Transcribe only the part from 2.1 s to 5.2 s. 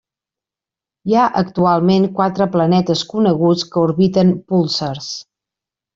quatre planetes coneguts que orbiten púlsars.